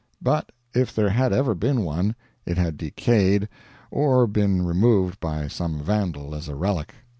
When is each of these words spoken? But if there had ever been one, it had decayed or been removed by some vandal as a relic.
But 0.19 0.51
if 0.73 0.95
there 0.95 1.11
had 1.11 1.31
ever 1.31 1.53
been 1.53 1.83
one, 1.83 2.15
it 2.43 2.57
had 2.57 2.75
decayed 2.75 3.47
or 3.91 4.25
been 4.25 4.65
removed 4.65 5.19
by 5.19 5.47
some 5.47 5.79
vandal 5.83 6.33
as 6.33 6.47
a 6.47 6.55
relic. 6.55 6.95